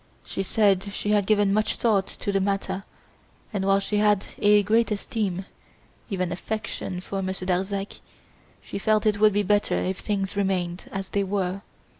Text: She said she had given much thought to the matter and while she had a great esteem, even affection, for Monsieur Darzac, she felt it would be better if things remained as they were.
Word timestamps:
She 0.25 0.41
said 0.41 0.81
she 0.95 1.11
had 1.11 1.27
given 1.27 1.53
much 1.53 1.75
thought 1.75 2.07
to 2.07 2.31
the 2.31 2.41
matter 2.41 2.85
and 3.53 3.63
while 3.65 3.79
she 3.79 3.97
had 3.97 4.25
a 4.39 4.63
great 4.63 4.89
esteem, 4.89 5.45
even 6.09 6.31
affection, 6.31 7.01
for 7.01 7.21
Monsieur 7.21 7.45
Darzac, 7.45 7.99
she 8.63 8.79
felt 8.79 9.05
it 9.05 9.19
would 9.19 9.31
be 9.33 9.43
better 9.43 9.75
if 9.75 9.99
things 9.99 10.35
remained 10.35 10.85
as 10.91 11.09
they 11.09 11.23
were. 11.23 11.61